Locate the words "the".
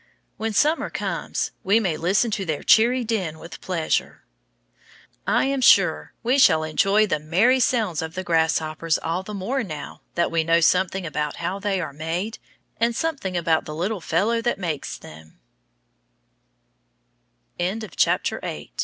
7.05-7.19, 8.15-8.23, 9.21-9.35, 13.65-13.75